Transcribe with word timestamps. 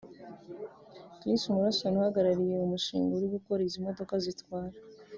Chris 1.17 1.41
Urmson 1.51 1.93
uhagarariye 1.99 2.55
umushinga 2.65 3.11
uri 3.13 3.27
gukora 3.35 3.61
izi 3.67 3.79
modoka 3.85 4.13
zitwara 4.23 4.77